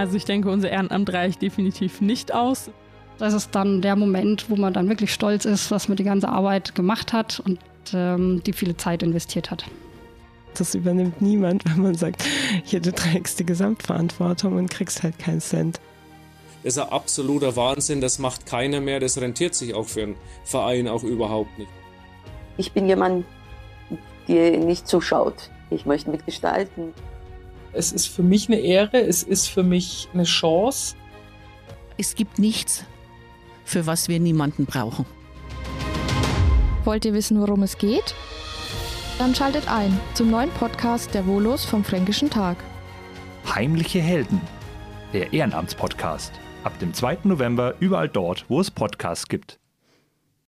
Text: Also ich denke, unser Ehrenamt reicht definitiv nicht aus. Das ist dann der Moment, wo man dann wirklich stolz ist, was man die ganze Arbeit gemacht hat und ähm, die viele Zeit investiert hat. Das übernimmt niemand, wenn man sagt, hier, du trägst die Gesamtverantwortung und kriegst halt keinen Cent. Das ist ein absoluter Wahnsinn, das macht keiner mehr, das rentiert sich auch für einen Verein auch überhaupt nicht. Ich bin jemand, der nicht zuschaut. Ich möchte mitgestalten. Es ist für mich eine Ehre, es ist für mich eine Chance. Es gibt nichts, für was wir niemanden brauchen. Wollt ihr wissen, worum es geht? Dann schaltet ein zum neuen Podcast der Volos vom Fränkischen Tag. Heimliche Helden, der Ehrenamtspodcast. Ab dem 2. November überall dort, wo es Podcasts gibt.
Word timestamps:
Also 0.00 0.16
ich 0.16 0.24
denke, 0.24 0.50
unser 0.50 0.70
Ehrenamt 0.70 1.12
reicht 1.12 1.42
definitiv 1.42 2.00
nicht 2.00 2.32
aus. 2.32 2.70
Das 3.18 3.34
ist 3.34 3.54
dann 3.54 3.82
der 3.82 3.96
Moment, 3.96 4.48
wo 4.48 4.56
man 4.56 4.72
dann 4.72 4.88
wirklich 4.88 5.12
stolz 5.12 5.44
ist, 5.44 5.70
was 5.70 5.88
man 5.88 5.98
die 5.98 6.04
ganze 6.04 6.30
Arbeit 6.30 6.74
gemacht 6.74 7.12
hat 7.12 7.38
und 7.40 7.58
ähm, 7.92 8.42
die 8.46 8.54
viele 8.54 8.78
Zeit 8.78 9.02
investiert 9.02 9.50
hat. 9.50 9.66
Das 10.56 10.74
übernimmt 10.74 11.20
niemand, 11.20 11.66
wenn 11.66 11.82
man 11.82 11.94
sagt, 11.96 12.24
hier, 12.64 12.80
du 12.80 12.94
trägst 12.94 13.40
die 13.40 13.44
Gesamtverantwortung 13.44 14.56
und 14.56 14.70
kriegst 14.70 15.02
halt 15.02 15.18
keinen 15.18 15.42
Cent. 15.42 15.82
Das 16.62 16.76
ist 16.76 16.82
ein 16.82 16.88
absoluter 16.88 17.54
Wahnsinn, 17.56 18.00
das 18.00 18.18
macht 18.18 18.46
keiner 18.46 18.80
mehr, 18.80 19.00
das 19.00 19.20
rentiert 19.20 19.54
sich 19.54 19.74
auch 19.74 19.86
für 19.86 20.04
einen 20.04 20.16
Verein 20.44 20.88
auch 20.88 21.02
überhaupt 21.02 21.58
nicht. 21.58 21.70
Ich 22.56 22.72
bin 22.72 22.86
jemand, 22.88 23.26
der 24.28 24.56
nicht 24.56 24.88
zuschaut. 24.88 25.50
Ich 25.68 25.84
möchte 25.84 26.08
mitgestalten. 26.08 26.94
Es 27.72 27.92
ist 27.92 28.08
für 28.08 28.24
mich 28.24 28.48
eine 28.48 28.58
Ehre, 28.58 29.00
es 29.00 29.22
ist 29.22 29.46
für 29.46 29.62
mich 29.62 30.08
eine 30.12 30.24
Chance. 30.24 30.96
Es 31.96 32.16
gibt 32.16 32.38
nichts, 32.38 32.84
für 33.64 33.86
was 33.86 34.08
wir 34.08 34.18
niemanden 34.18 34.66
brauchen. 34.66 35.06
Wollt 36.84 37.04
ihr 37.04 37.14
wissen, 37.14 37.40
worum 37.40 37.62
es 37.62 37.78
geht? 37.78 38.14
Dann 39.18 39.34
schaltet 39.34 39.68
ein 39.68 40.00
zum 40.14 40.30
neuen 40.30 40.50
Podcast 40.50 41.14
der 41.14 41.24
Volos 41.24 41.64
vom 41.64 41.84
Fränkischen 41.84 42.30
Tag. 42.30 42.56
Heimliche 43.54 44.00
Helden, 44.00 44.40
der 45.12 45.32
Ehrenamtspodcast. 45.32 46.32
Ab 46.64 46.76
dem 46.80 46.92
2. 46.92 47.18
November 47.24 47.74
überall 47.78 48.08
dort, 48.08 48.46
wo 48.48 48.60
es 48.60 48.70
Podcasts 48.70 49.28
gibt. 49.28 49.60